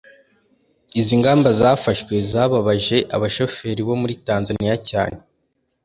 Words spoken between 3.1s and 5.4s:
abashoferi bo muri tanzaniya cyane